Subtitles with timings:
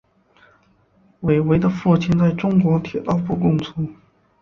[1.19, 3.71] 韦唯的父亲在中国铁道部工作。